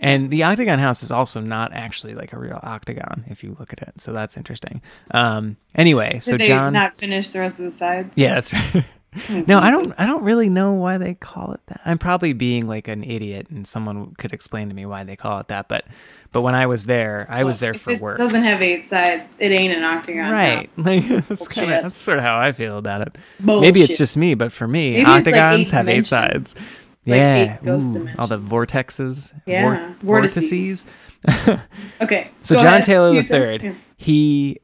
And 0.02 0.30
the 0.30 0.44
Octagon 0.44 0.78
House 0.78 1.02
is 1.02 1.10
also 1.10 1.40
not 1.40 1.74
actually 1.74 2.14
like 2.14 2.32
a 2.32 2.38
real 2.38 2.58
octagon 2.62 3.24
if 3.28 3.44
you 3.44 3.54
look 3.60 3.72
at 3.74 3.82
it. 3.82 4.00
So 4.00 4.14
that's 4.14 4.38
interesting. 4.38 4.80
Um 5.10 5.58
anyway, 5.74 6.18
so 6.20 6.32
Did 6.32 6.40
they 6.40 6.46
John 6.48 6.72
not 6.72 6.94
finish 6.94 7.28
the 7.28 7.40
rest 7.40 7.58
of 7.58 7.66
the 7.66 7.72
sides? 7.72 8.16
Yeah, 8.16 8.34
that's 8.36 8.52
right. 8.74 8.84
Oh, 9.30 9.44
no, 9.46 9.58
I 9.58 9.70
don't 9.70 9.92
I 9.98 10.06
don't 10.06 10.22
really 10.22 10.48
know 10.48 10.72
why 10.72 10.96
they 10.98 11.14
call 11.14 11.52
it 11.52 11.60
that. 11.66 11.80
I'm 11.84 11.98
probably 11.98 12.32
being 12.32 12.66
like 12.68 12.86
an 12.88 13.02
idiot 13.02 13.48
and 13.50 13.66
someone 13.66 14.14
could 14.14 14.32
explain 14.32 14.68
to 14.68 14.74
me 14.74 14.86
why 14.86 15.02
they 15.04 15.16
call 15.16 15.40
it 15.40 15.48
that, 15.48 15.68
but 15.68 15.84
but 16.32 16.42
when 16.42 16.54
I 16.54 16.66
was 16.66 16.86
there, 16.86 17.26
I 17.28 17.42
was 17.42 17.58
there 17.58 17.70
If 17.74 17.80
for 17.80 17.90
it 17.90 18.00
work. 18.00 18.18
doesn't 18.18 18.42
have 18.44 18.62
eight 18.62 18.84
sides, 18.84 19.34
it 19.40 19.50
ain't 19.50 19.74
an 19.76 19.82
octagon. 19.82 20.30
Right. 20.30 20.68
Like 20.78 21.06
that's 21.26 21.48
kind 21.48 21.72
of 21.72 21.82
that's 21.82 21.96
sort 21.96 22.18
of 22.18 22.24
how 22.24 22.38
I 22.38 22.52
feel 22.52 22.78
about 22.78 23.00
it. 23.02 23.18
Bullshit. 23.40 23.62
Maybe 23.62 23.80
it's 23.82 23.98
just 23.98 24.16
me, 24.16 24.34
but 24.34 24.52
for 24.52 24.68
me, 24.68 24.90
Maybe 24.92 25.00
it's 25.00 25.08
like 25.08 25.26
octagons 25.26 25.68
eight 25.68 25.76
have 25.76 25.88
eight 25.88 26.06
sides. 26.06 26.54
Like 27.06 27.16
yeah, 27.16 27.58
eight 27.62 27.66
Ooh, 27.66 28.08
all 28.18 28.26
the 28.26 28.38
vortexes, 28.38 29.32
Yeah, 29.46 29.62
vor- 29.62 29.96
vortices. 30.02 30.84
vortices. 31.26 31.60
Okay. 32.02 32.30
So 32.42 32.54
John 32.56 32.66
ahead. 32.66 32.84
Tayloe 32.84 33.14
the 33.16 33.22
third, 33.22 33.62
yeah. 33.62 33.74
he 33.96 34.60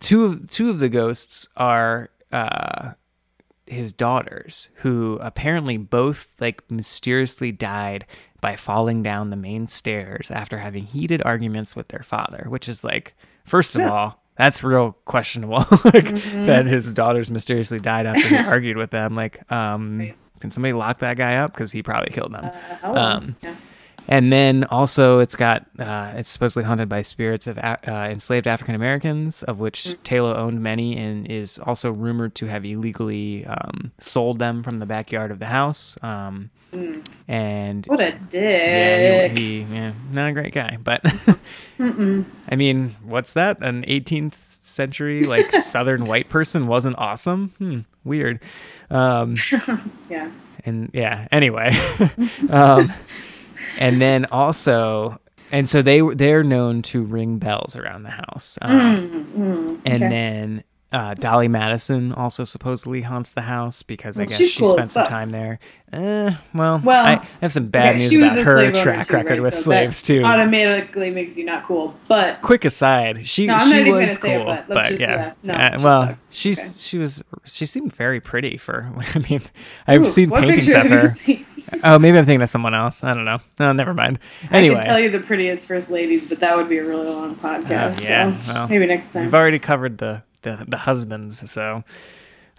two 0.00 0.24
of 0.24 0.50
two 0.50 0.68
of 0.70 0.80
the 0.80 0.88
ghosts 0.88 1.48
are 1.56 2.10
uh 2.32 2.90
his 3.66 3.92
daughters 3.92 4.68
who 4.76 5.18
apparently 5.20 5.76
both 5.76 6.34
like 6.40 6.62
mysteriously 6.70 7.52
died 7.52 8.04
by 8.40 8.54
falling 8.56 9.02
down 9.02 9.30
the 9.30 9.36
main 9.36 9.66
stairs 9.68 10.30
after 10.30 10.58
having 10.58 10.84
heated 10.84 11.22
arguments 11.24 11.74
with 11.74 11.88
their 11.88 12.02
father, 12.02 12.46
which 12.48 12.68
is 12.68 12.84
like 12.84 13.14
first 13.44 13.74
of 13.76 13.82
all, 13.82 14.22
that's 14.36 14.62
real 14.62 14.92
questionable 15.04 15.58
like 15.84 16.04
Mm-hmm. 16.06 16.46
that 16.46 16.66
his 16.66 16.92
daughters 16.94 17.30
mysteriously 17.30 17.80
died 17.80 18.06
after 18.06 18.28
he 18.28 18.36
argued 18.48 18.76
with 18.76 18.90
them 18.90 19.14
like 19.14 19.50
um 19.50 20.12
can 20.40 20.50
somebody 20.50 20.74
lock 20.74 20.98
that 20.98 21.16
guy 21.16 21.36
up 21.36 21.52
because 21.54 21.72
he 21.72 21.82
probably 21.82 22.10
killed 22.12 22.32
them. 22.34 22.44
Uh, 22.44 22.76
oh, 22.84 22.94
Um, 22.96 23.36
yeah. 23.42 23.56
And 24.08 24.32
then 24.32 24.64
also, 24.64 25.18
it's 25.18 25.34
got 25.34 25.66
uh, 25.78 26.12
it's 26.16 26.30
supposedly 26.30 26.64
haunted 26.64 26.88
by 26.88 27.02
spirits 27.02 27.46
of 27.46 27.58
uh, 27.58 27.76
enslaved 27.86 28.46
African 28.46 28.74
Americans, 28.74 29.42
of 29.42 29.58
which 29.58 29.84
Tayloe 30.04 30.36
owned 30.36 30.62
many, 30.62 30.96
and 30.96 31.28
is 31.30 31.58
also 31.58 31.90
rumored 31.92 32.34
to 32.36 32.46
have 32.46 32.64
illegally 32.64 33.44
um, 33.46 33.90
sold 33.98 34.38
them 34.38 34.62
from 34.62 34.78
the 34.78 34.86
backyard 34.86 35.30
of 35.30 35.38
the 35.40 35.46
house. 35.46 35.96
Um, 36.02 36.50
And 37.28 37.86
What 37.86 38.00
a 38.00 38.10
yeah, 38.30 39.28
dick. 39.28 39.38
he, 39.38 39.62
he 39.62 39.74
yeah, 39.74 39.92
not 40.12 40.28
a 40.30 40.32
great 40.32 40.52
guy, 40.52 40.78
but 40.82 41.00
I 41.80 42.54
mean, 42.56 42.90
what's 43.04 43.32
that? 43.34 43.58
An 43.62 43.82
18th 43.84 44.34
century 44.64 45.24
like 45.24 45.46
Southern 45.52 46.04
white 46.04 46.28
person 46.28 46.66
wasn't 46.66 46.96
awesome? 46.98 47.48
Hmm, 47.58 47.80
weird. 48.04 48.40
Um, 48.90 49.34
Yeah. 50.10 50.30
and 50.64 50.90
yeah 50.92 51.26
anyway 51.32 51.70
um 52.50 52.92
and 53.78 54.00
then 54.00 54.24
also 54.26 55.18
and 55.52 55.68
so 55.68 55.82
they 55.82 56.00
they're 56.14 56.42
known 56.44 56.82
to 56.82 57.02
ring 57.02 57.38
bells 57.38 57.76
around 57.76 58.02
the 58.02 58.10
house 58.10 58.58
um, 58.62 58.70
Mm, 58.80 59.24
mm, 59.32 59.80
and 59.84 60.02
okay. 60.02 60.08
then 60.08 60.64
uh, 60.92 61.14
Dolly 61.14 61.48
Madison 61.48 62.12
also 62.12 62.44
supposedly 62.44 63.02
haunts 63.02 63.32
the 63.32 63.40
house 63.42 63.82
because 63.82 64.18
I 64.18 64.24
guess 64.24 64.40
she 64.46 64.60
cool 64.62 64.70
spent 64.74 64.92
some 64.92 65.02
fuck. 65.02 65.10
time 65.10 65.30
there. 65.30 65.58
Uh, 65.92 66.30
well, 66.54 66.80
Well, 66.82 67.04
I 67.04 67.26
have 67.40 67.52
some 67.52 67.66
bad 67.66 67.96
Okay, 67.96 68.08
news 68.08 68.32
about 68.32 68.44
her 68.44 68.70
track 68.70 69.06
too, 69.08 69.12
record 69.14 69.30
right? 69.32 69.42
with 69.42 69.54
So 69.54 69.60
slaves 69.62 70.00
too. 70.00 70.22
Automatically 70.22 71.10
makes 71.10 71.36
you 71.36 71.44
not 71.44 71.64
cool, 71.64 71.94
but 72.06 72.40
Quick 72.40 72.64
aside, 72.64 73.26
she 73.26 73.46
No, 73.46 73.54
I'm 73.54 73.68
she 73.68 73.90
was 73.90 74.16
it, 74.16 74.20
cool, 74.20 74.44
but 74.44 74.68
let's 74.68 74.88
just- 74.90 75.00
yeah, 75.00 75.16
yeah, 75.16 75.32
no, 75.42 75.54
Uh, 75.54 75.78
well, 75.82 76.06
sucks. 76.06 76.30
she's 76.32 76.58
Okay. 76.60 76.68
she 76.78 76.98
was 76.98 77.22
she 77.44 77.66
seemed 77.66 77.92
very 77.92 78.20
pretty 78.20 78.56
for. 78.56 78.88
I 79.14 79.18
mean, 79.28 79.40
I've 79.88 80.02
Ooh, 80.02 80.08
seen 80.08 80.30
paintings 80.30 80.72
of 80.72 80.86
her. 80.86 81.08
Oh, 81.84 81.98
maybe 81.98 82.16
I'm 82.18 82.24
thinking 82.24 82.42
of 82.42 82.48
someone 82.48 82.74
else. 82.74 83.02
I 83.04 83.12
don't 83.14 83.24
know. 83.24 83.38
No, 83.58 83.72
never 83.72 83.92
mind. 83.92 84.18
I 84.50 84.58
Anyway, 84.58 84.76
could 84.76 84.84
tell 84.84 85.00
you 85.00 85.10
the 85.10 85.20
prettiest 85.20 85.66
first 85.66 85.90
ladies, 85.90 86.26
but 86.26 86.40
that 86.40 86.56
would 86.56 86.68
be 86.68 86.78
a 86.78 86.84
really 86.84 87.08
long 87.08 87.34
podcast. 87.36 88.00
Oh, 88.00 88.04
yeah, 88.04 88.36
so 88.38 88.52
well, 88.52 88.68
maybe 88.68 88.86
next 88.86 89.12
time. 89.12 89.24
we've 89.24 89.34
already 89.34 89.58
covered 89.58 89.98
the 89.98 90.22
the, 90.42 90.64
the 90.68 90.76
husbands, 90.76 91.50
so. 91.50 91.82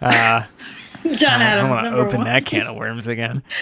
Uh, 0.00 0.40
John 1.12 1.40
I 1.40 1.44
Adams, 1.44 1.62
don't 1.62 1.70
want 1.70 1.86
to 1.86 1.96
open 2.00 2.16
one. 2.18 2.26
that 2.26 2.44
can 2.44 2.66
of 2.66 2.76
worms 2.76 3.06
again. 3.06 3.42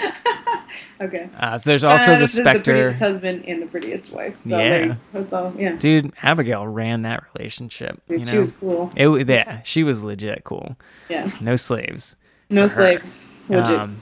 Okay. 0.98 1.28
Uh, 1.38 1.58
so 1.58 1.68
there's 1.70 1.82
John 1.82 1.92
also 1.92 2.06
the 2.06 2.12
Adams 2.12 2.30
is 2.30 2.36
the 2.36 2.42
specter. 2.50 2.72
prettiest 2.72 2.98
husband 3.02 3.44
and 3.46 3.60
the 3.60 3.66
prettiest 3.66 4.12
wife. 4.12 4.34
So 4.42 4.58
Yeah. 4.58 4.78
you, 4.78 4.94
that's 5.12 5.30
all. 5.32 5.52
Yeah. 5.56 5.76
Dude, 5.76 6.10
Abigail 6.22 6.66
ran 6.66 7.02
that 7.02 7.22
relationship. 7.34 8.00
Dude, 8.08 8.20
you 8.20 8.24
know? 8.24 8.30
She 8.32 8.38
was 8.38 8.52
cool. 8.52 8.90
It, 8.96 9.28
yeah, 9.28 9.60
she 9.62 9.84
was 9.84 10.02
legit 10.04 10.44
cool. 10.44 10.74
Yeah. 11.10 11.30
No 11.42 11.56
slaves. 11.56 12.16
No 12.48 12.66
slaves. 12.66 13.30
Legit. 13.50 13.78
Um, 13.78 14.00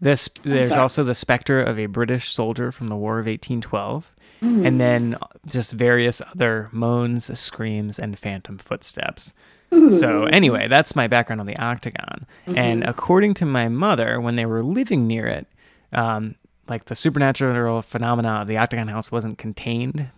this 0.00 0.28
there's 0.44 0.72
also 0.72 1.02
the 1.02 1.14
specter 1.14 1.60
of 1.62 1.78
a 1.78 1.86
British 1.86 2.30
soldier 2.30 2.72
from 2.72 2.88
the 2.88 2.96
War 2.96 3.18
of 3.18 3.26
1812, 3.26 4.14
Hmm. 4.40 4.64
and 4.64 4.80
then 4.80 5.18
just 5.46 5.72
various 5.72 6.22
other 6.34 6.70
moans, 6.72 7.38
screams, 7.38 7.98
and 7.98 8.18
phantom 8.18 8.56
footsteps. 8.56 9.34
Ooh. 9.72 9.90
So 9.90 10.24
anyway, 10.24 10.66
that's 10.66 10.96
my 10.96 11.06
background 11.06 11.40
on 11.40 11.46
the 11.46 11.58
Octagon. 11.58 12.26
Mm-hmm. 12.46 12.56
And 12.58 12.84
according 12.84 13.34
to 13.34 13.44
my 13.44 13.68
mother, 13.68 14.18
when 14.18 14.36
they 14.36 14.46
were 14.46 14.62
living 14.62 15.06
near 15.06 15.26
it, 15.26 15.46
um, 15.92 16.36
like 16.68 16.86
the 16.86 16.94
supernatural 16.94 17.82
phenomena 17.82 18.40
of 18.40 18.48
the 18.48 18.56
Octagon 18.56 18.88
House 18.88 19.12
wasn't 19.12 19.36
contained 19.36 20.08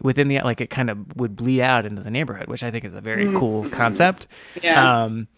within 0.00 0.28
the 0.28 0.40
like 0.40 0.60
it 0.62 0.70
kind 0.70 0.88
of 0.88 1.16
would 1.16 1.36
bleed 1.36 1.60
out 1.60 1.84
into 1.84 2.02
the 2.02 2.10
neighborhood, 2.10 2.48
which 2.48 2.62
I 2.62 2.70
think 2.70 2.84
is 2.84 2.94
a 2.94 3.00
very 3.02 3.26
cool 3.32 3.68
concept. 3.70 4.26
Mm-hmm. 4.54 4.64
yeah. 4.66 5.02
Um, 5.02 5.28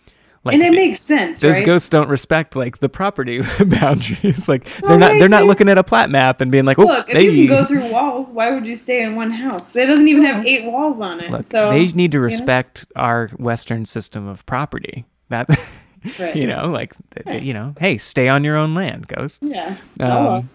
like 0.45 0.55
and 0.55 0.63
it 0.63 0.73
makes 0.73 1.01
sense, 1.01 1.41
those 1.41 1.57
right? 1.57 1.67
ghosts 1.67 1.89
don't 1.89 2.09
respect 2.09 2.57
like 2.57 2.79
the 2.79 2.89
property 2.89 3.41
boundaries. 3.65 4.49
Like 4.49 4.65
they're 4.83 4.99
not 4.99 5.11
they're 5.19 5.29
not 5.29 5.45
looking 5.47 5.69
at 5.69 5.79
a 5.79 5.85
plat 5.85 6.11
map 6.11 6.41
and 6.41 6.51
being 6.53 6.65
like, 6.65 6.79
"Oh, 6.79 6.85
Look, 6.85 7.09
if 7.09 7.15
they 7.15 7.29
you 7.29 7.47
can 7.49 7.57
go 7.59 7.65
through 7.65 7.91
walls, 7.93 8.33
why 8.33 8.51
would 8.53 8.67
you 8.67 8.75
stay 8.75 9.03
in 9.03 9.17
one 9.17 9.31
house? 9.31 9.75
It 9.77 9.87
doesn't 9.87 10.09
even 10.09 10.25
have 10.25 10.47
eight 10.47 10.65
walls 10.65 11.01
on 11.01 11.21
it. 11.21 11.31
look, 11.31 11.47
so 11.47 11.71
they 11.71 11.87
need 11.89 12.13
to 12.13 12.19
know? 12.19 12.25
respect 12.25 12.87
our 12.97 13.29
Western 13.39 13.85
system 13.85 14.27
of 14.27 14.45
property." 14.47 15.05
That 15.29 15.49
Right. 16.19 16.37
you 16.37 16.47
know, 16.47 16.69
like 16.69 16.95
th- 17.27 17.43
you 17.43 17.53
know, 17.53 17.75
hey, 17.81 17.99
stay 17.99 18.29
on 18.29 18.45
your 18.45 18.57
own 18.57 18.75
land, 18.75 19.09
ghost. 19.09 19.41
Yeah. 19.43 19.77
Um, 20.01 20.11
oh, 20.11 20.25
well. 20.25 20.49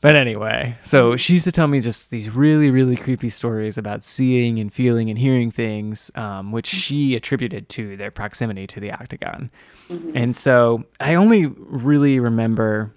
But 0.00 0.14
anyway, 0.14 0.76
so 0.84 1.16
she 1.16 1.32
used 1.32 1.44
to 1.44 1.52
tell 1.52 1.66
me 1.66 1.80
just 1.80 2.10
these 2.10 2.30
really, 2.30 2.70
really 2.70 2.94
creepy 2.94 3.28
stories 3.28 3.76
about 3.76 4.04
seeing 4.04 4.60
and 4.60 4.72
feeling 4.72 5.10
and 5.10 5.18
hearing 5.18 5.50
things, 5.50 6.12
um, 6.14 6.52
which 6.52 6.68
she 6.68 7.16
attributed 7.16 7.68
to 7.70 7.96
their 7.96 8.12
proximity 8.12 8.68
to 8.68 8.78
the 8.78 8.92
octagon. 8.92 9.50
And 10.14 10.36
so 10.36 10.84
I 11.00 11.14
only 11.14 11.46
really 11.46 12.20
remember, 12.20 12.94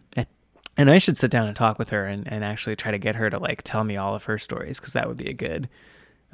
and 0.78 0.92
I 0.92 1.00
should 1.00 1.18
sit 1.18 1.32
down 1.32 1.48
and 1.48 1.56
talk 1.56 1.80
with 1.80 1.90
her 1.90 2.06
and, 2.06 2.32
and 2.32 2.44
actually 2.44 2.76
try 2.76 2.92
to 2.92 3.00
get 3.00 3.16
her 3.16 3.32
to 3.32 3.40
like 3.40 3.64
tell 3.64 3.84
me 3.84 3.98
all 3.98 4.14
of 4.14 4.26
her 4.26 4.38
stories 4.38 4.80
because 4.80 4.94
that 4.94 5.08
would 5.08 5.18
be 5.18 5.30
a 5.30 5.34
good 5.34 5.70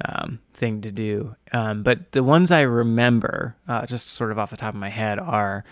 um, 0.04 0.38
thing 0.52 0.82
to 0.82 0.92
do. 0.92 1.34
Um, 1.50 1.82
but 1.82 2.12
the 2.12 2.22
ones 2.22 2.50
I 2.50 2.60
remember, 2.60 3.56
uh, 3.66 3.86
just 3.86 4.08
sort 4.08 4.32
of 4.32 4.38
off 4.38 4.50
the 4.50 4.58
top 4.58 4.74
of 4.74 4.80
my 4.80 4.90
head, 4.90 5.18
are 5.18 5.64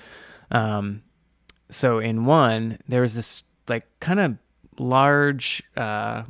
um, 0.51 1.03
so 1.69 1.99
in 1.99 2.25
one 2.25 2.79
there 2.89 3.03
was 3.03 3.15
this 3.15 3.45
like 3.69 3.85
kind 4.01 4.21
of 4.21 4.39
large 4.79 5.63
uh 5.77 6.23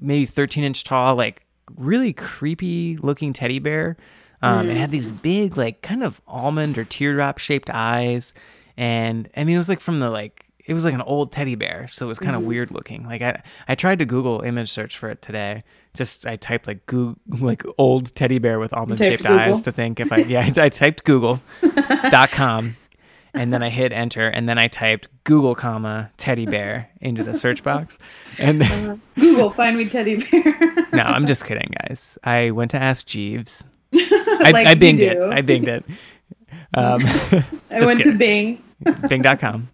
maybe 0.00 0.26
13 0.26 0.64
inch 0.64 0.84
tall 0.84 1.16
like 1.16 1.44
really 1.76 2.12
creepy 2.12 2.96
looking 2.98 3.32
teddy 3.32 3.58
bear. 3.58 3.96
Um 4.42 4.68
it 4.68 4.76
had 4.76 4.90
these 4.90 5.10
big 5.10 5.56
like 5.56 5.82
kind 5.82 6.02
of 6.02 6.20
almond 6.26 6.78
or 6.78 6.84
teardrop 6.84 7.38
shaped 7.38 7.70
eyes. 7.70 8.34
And 8.76 9.28
i 9.36 9.44
mean 9.44 9.54
it 9.54 9.58
was 9.58 9.68
like 9.68 9.80
from 9.80 10.00
the 10.00 10.10
like 10.10 10.44
it 10.64 10.74
was 10.74 10.84
like 10.84 10.94
an 10.94 11.02
old 11.02 11.32
teddy 11.32 11.56
bear 11.56 11.88
so 11.90 12.06
it 12.06 12.08
was 12.08 12.20
kind 12.20 12.36
of 12.36 12.42
weird 12.42 12.70
looking. 12.70 13.04
Like 13.04 13.22
i 13.22 13.42
i 13.68 13.74
tried 13.74 13.98
to 14.00 14.04
google 14.04 14.40
image 14.42 14.70
search 14.70 14.96
for 14.98 15.10
it 15.10 15.22
today. 15.22 15.64
Just 15.94 16.26
i 16.26 16.36
typed 16.36 16.66
like 16.66 16.86
google 16.86 17.16
like 17.40 17.62
old 17.78 18.14
teddy 18.14 18.38
bear 18.38 18.58
with 18.58 18.72
almond 18.72 18.98
shaped 18.98 19.26
eyes 19.26 19.60
to 19.62 19.72
think 19.72 20.00
if 20.00 20.12
i 20.12 20.18
yeah 20.18 20.50
i 20.56 20.68
typed 20.68 21.04
google.com 21.04 22.74
and 23.34 23.52
then 23.52 23.62
I 23.62 23.70
hit 23.70 23.92
enter, 23.92 24.28
and 24.28 24.48
then 24.48 24.58
I 24.58 24.68
typed 24.68 25.08
Google, 25.24 25.54
comma 25.54 26.10
teddy 26.16 26.46
bear 26.46 26.90
into 27.00 27.22
the 27.24 27.34
search 27.34 27.62
box, 27.62 27.98
and 28.38 28.60
then, 28.60 29.00
Google, 29.18 29.50
find 29.50 29.76
me 29.78 29.86
teddy 29.88 30.16
bear. 30.16 30.86
no, 30.92 31.02
I'm 31.02 31.26
just 31.26 31.44
kidding, 31.44 31.72
guys. 31.86 32.18
I 32.24 32.50
went 32.50 32.70
to 32.72 32.82
Ask 32.82 33.06
Jeeves. 33.06 33.64
I, 33.94 34.50
Like 34.52 34.66
I 34.66 34.74
binged 34.74 35.00
it. 35.00 35.18
I 35.18 35.42
binged 35.42 35.68
it. 35.68 35.84
Um, 36.74 37.00
I 37.70 37.84
went 37.84 37.98
kidding. 37.98 38.12
to 38.12 38.18
Bing. 38.18 38.62
Bing.com, 39.08 39.68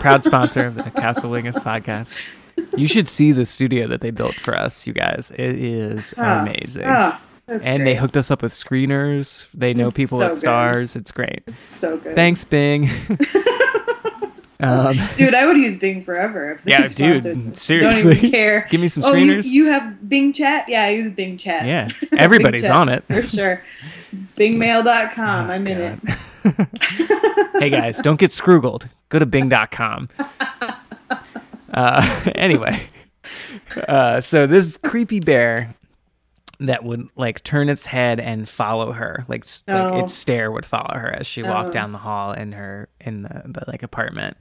proud 0.00 0.24
sponsor 0.24 0.66
of 0.66 0.74
the 0.74 0.90
Castle 0.90 1.30
Wingus 1.30 1.54
podcast. 1.54 2.34
You 2.76 2.88
should 2.88 3.06
see 3.06 3.30
the 3.32 3.46
studio 3.46 3.86
that 3.88 4.00
they 4.00 4.10
built 4.10 4.34
for 4.34 4.54
us, 4.54 4.86
you 4.86 4.92
guys. 4.92 5.30
It 5.32 5.40
is 5.58 6.12
Ah, 6.18 6.42
amazing. 6.42 6.84
Oh, 6.86 7.18
that's 7.48 7.66
and 7.66 7.78
great. 7.82 7.84
they 7.84 7.94
hooked 7.98 8.16
us 8.16 8.30
up 8.30 8.42
with 8.42 8.52
screeners. 8.52 9.48
They 9.54 9.74
know 9.74 9.88
It's 9.88 9.96
people 9.96 10.18
so 10.18 10.24
at 10.26 10.30
good. 10.32 10.38
stars. 10.38 10.94
It's 10.96 11.10
great. 11.12 11.42
so 11.66 11.96
good. 11.96 12.14
Thanks, 12.14 12.44
Bing. 12.44 12.84
um, 14.60 14.92
Dude, 15.16 15.34
I 15.34 15.46
would 15.46 15.56
use 15.56 15.76
Bing 15.76 16.04
forever. 16.04 16.60
Yeah, 16.66 16.88
dude, 16.88 17.22
sponsored. 17.24 17.58
seriously. 17.58 18.02
Don't 18.14 18.18
even 18.18 18.30
care. 18.30 18.66
Give 18.70 18.80
me 18.80 18.88
some 18.88 19.02
Oh, 19.04 19.14
you, 19.14 19.32
screeners. 19.38 19.46
you 19.50 19.66
have 19.66 20.08
Bing 20.08 20.32
Chat? 20.32 20.64
Yeah, 20.68 20.84
I 20.84 20.90
use 20.90 21.10
Bing 21.10 21.36
Chat. 21.38 21.66
Yeah, 21.66 21.88
everybody's 22.18 22.62
Chat, 22.62 22.76
on 22.76 22.88
it. 22.88 23.04
For 23.06 23.22
sure. 23.22 23.62
Bingmail.com. 24.36 25.50
I'm 25.50 25.66
in 25.66 25.78
God. 25.78 26.00
it. 26.44 27.50
hey 27.60 27.70
guys, 27.70 27.98
don't 27.98 28.18
get 28.18 28.30
scroogled. 28.30 28.88
Go 29.10 29.18
to 29.18 29.26
bing.com. 29.26 30.08
Uh, 31.74 32.30
anyway, 32.34 32.80
uh, 33.86 34.20
so 34.20 34.46
this 34.46 34.76
creepy 34.78 35.20
bear 35.20 35.74
that 36.60 36.84
would 36.84 37.08
like 37.16 37.44
turn 37.44 37.68
its 37.68 37.86
head 37.86 38.18
and 38.18 38.48
follow 38.48 38.92
her, 38.92 39.24
like, 39.28 39.42
s- 39.42 39.62
like 39.68 39.76
Oh. 39.92 40.00
its 40.00 40.12
stare 40.14 40.50
would 40.50 40.66
follow 40.66 40.98
her 40.98 41.08
as 41.14 41.26
she 41.26 41.42
walked 41.42 41.68
Oh. 41.68 41.72
down 41.72 41.92
the 41.92 41.98
hall 41.98 42.32
in 42.32 42.52
her 42.52 42.88
in 43.00 43.22
the, 43.22 43.42
the 43.46 43.64
like 43.68 43.82
apartment. 43.82 44.36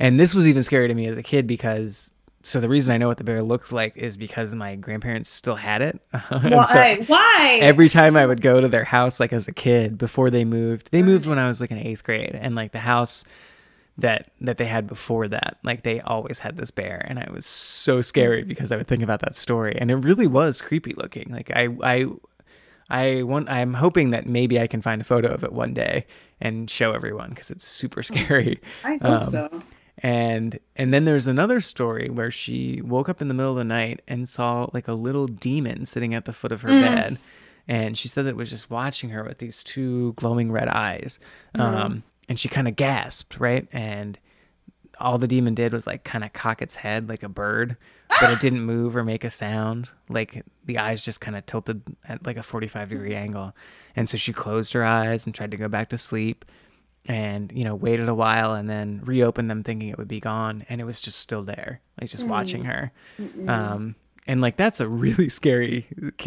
And 0.00 0.18
this 0.18 0.34
was 0.34 0.48
even 0.48 0.62
scary 0.64 0.88
to 0.88 0.94
me 0.94 1.06
as 1.06 1.16
a 1.18 1.22
kid 1.22 1.46
because. 1.46 2.10
So 2.46 2.60
the 2.60 2.68
reason 2.68 2.92
I 2.92 2.98
know 2.98 3.08
what 3.08 3.16
the 3.16 3.24
bear 3.24 3.42
looks 3.42 3.72
like 3.72 3.96
is 3.96 4.18
because 4.18 4.54
my 4.54 4.74
grandparents 4.76 5.30
still 5.30 5.54
had 5.54 5.80
it. 5.80 5.98
And 6.30 6.50
so- 6.50 6.56
Why? 6.58 6.96
Why? 7.06 7.58
every 7.62 7.88
time 7.88 8.16
I 8.18 8.26
would 8.26 8.42
go 8.42 8.60
to 8.60 8.68
their 8.68 8.84
house, 8.84 9.18
like 9.18 9.32
as 9.32 9.48
a 9.48 9.52
kid, 9.52 9.96
before 9.96 10.28
they 10.28 10.44
moved, 10.44 10.90
they 10.92 11.02
moved 11.02 11.24
when 11.26 11.38
I 11.38 11.48
was 11.48 11.62
like 11.62 11.70
in 11.70 11.78
eighth 11.78 12.04
grade, 12.04 12.38
and 12.38 12.54
like 12.54 12.72
the 12.72 12.80
house 12.80 13.24
that 13.98 14.30
that 14.40 14.58
they 14.58 14.64
had 14.64 14.86
before 14.86 15.28
that, 15.28 15.58
like 15.62 15.82
they 15.82 16.00
always 16.00 16.40
had 16.40 16.56
this 16.56 16.70
bear, 16.70 17.04
and 17.08 17.18
I 17.18 17.28
was 17.32 17.46
so 17.46 18.00
scary 18.00 18.42
because 18.42 18.72
I 18.72 18.76
would 18.76 18.88
think 18.88 19.02
about 19.02 19.20
that 19.20 19.36
story, 19.36 19.76
and 19.78 19.90
it 19.90 19.96
really 19.96 20.26
was 20.26 20.60
creepy 20.60 20.94
looking. 20.94 21.28
Like 21.30 21.50
I 21.54 21.68
I 21.82 22.06
I 22.90 23.22
want 23.22 23.48
I'm 23.48 23.74
hoping 23.74 24.10
that 24.10 24.26
maybe 24.26 24.60
I 24.60 24.66
can 24.66 24.82
find 24.82 25.00
a 25.00 25.04
photo 25.04 25.28
of 25.28 25.44
it 25.44 25.52
one 25.52 25.74
day 25.74 26.06
and 26.40 26.70
show 26.70 26.92
everyone 26.92 27.30
because 27.30 27.50
it's 27.50 27.66
super 27.66 28.02
scary. 28.02 28.60
I 28.82 28.98
hope 29.02 29.04
um, 29.04 29.24
so. 29.24 29.62
And 29.98 30.58
and 30.76 30.92
then 30.92 31.04
there's 31.04 31.26
another 31.26 31.60
story 31.60 32.10
where 32.10 32.30
she 32.30 32.82
woke 32.82 33.08
up 33.08 33.22
in 33.22 33.28
the 33.28 33.34
middle 33.34 33.52
of 33.52 33.58
the 33.58 33.64
night 33.64 34.02
and 34.08 34.28
saw 34.28 34.68
like 34.72 34.88
a 34.88 34.92
little 34.92 35.26
demon 35.26 35.86
sitting 35.86 36.14
at 36.14 36.24
the 36.24 36.32
foot 36.32 36.52
of 36.52 36.62
her 36.62 36.68
bed. 36.68 37.18
And 37.66 37.96
she 37.96 38.08
said 38.08 38.26
that 38.26 38.30
it 38.30 38.36
was 38.36 38.50
just 38.50 38.70
watching 38.70 39.10
her 39.10 39.24
with 39.24 39.38
these 39.38 39.62
two 39.64 40.12
glowing 40.14 40.52
red 40.52 40.68
eyes. 40.68 41.18
Um, 41.54 42.02
and 42.28 42.38
she 42.38 42.48
kind 42.48 42.68
of 42.68 42.76
gasped, 42.76 43.38
right? 43.38 43.66
And 43.72 44.18
all 45.00 45.18
the 45.18 45.28
demon 45.28 45.54
did 45.54 45.72
was 45.72 45.86
like 45.86 46.04
kind 46.04 46.24
of 46.24 46.32
cock 46.32 46.62
its 46.62 46.76
head 46.76 47.08
like 47.08 47.22
a 47.22 47.28
bird, 47.28 47.76
but 48.20 48.30
it 48.32 48.40
didn't 48.40 48.62
move 48.62 48.96
or 48.96 49.04
make 49.04 49.24
a 49.24 49.30
sound. 49.30 49.88
Like 50.08 50.44
the 50.64 50.78
eyes 50.78 51.02
just 51.02 51.20
kind 51.20 51.36
of 51.36 51.44
tilted 51.46 51.82
at 52.08 52.24
like 52.24 52.36
a 52.36 52.42
45 52.42 52.90
degree 52.90 53.14
angle. 53.14 53.54
And 53.96 54.08
so 54.08 54.16
she 54.16 54.32
closed 54.32 54.72
her 54.72 54.84
eyes 54.84 55.26
and 55.26 55.34
tried 55.34 55.50
to 55.50 55.56
go 55.56 55.68
back 55.68 55.88
to 55.90 55.98
sleep 55.98 56.44
and, 57.06 57.52
you 57.52 57.64
know, 57.64 57.74
waited 57.74 58.08
a 58.08 58.14
while 58.14 58.54
and 58.54 58.68
then 58.70 59.00
reopened 59.04 59.50
them 59.50 59.62
thinking 59.62 59.88
it 59.88 59.98
would 59.98 60.08
be 60.08 60.20
gone. 60.20 60.64
And 60.68 60.80
it 60.80 60.84
was 60.84 61.00
just 61.00 61.18
still 61.18 61.42
there, 61.42 61.80
like 62.00 62.08
just 62.10 62.24
watching 62.30 62.64
her. 62.64 62.92
Um, 63.48 63.94
and 64.26 64.40
like 64.40 64.56
that's 64.56 64.80
a 64.80 64.88
really 64.88 65.28
scary 65.28 65.86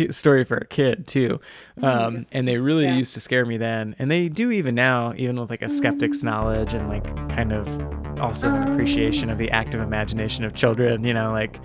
story 0.10 0.44
for 0.44 0.58
a 0.58 0.66
kid 0.66 1.08
too. 1.08 1.40
Um, 1.82 2.26
and 2.32 2.48
they 2.48 2.58
really 2.58 2.86
Yeah. 2.86 2.96
used 2.96 3.14
to 3.16 3.20
scare 3.20 3.46
me 3.46 3.58
then. 3.58 3.96
And 4.00 4.10
they 4.12 4.30
do 4.30 4.52
even 4.52 4.76
now 4.76 5.14
even 5.18 5.40
with 5.40 5.50
like 5.50 5.62
a 5.62 5.70
skeptic's 5.70 6.24
knowledge 6.24 6.74
and 6.74 6.88
like 6.90 7.06
kind 7.30 7.52
of 7.54 7.68
also 8.20 8.50
an 8.54 8.68
appreciation 8.68 9.30
of 9.30 9.38
the 9.38 9.50
active 9.52 9.80
imagination 9.80 10.44
of 10.44 10.56
children 10.56 11.04
you 11.04 11.14
know 11.14 11.32
like 11.32 11.60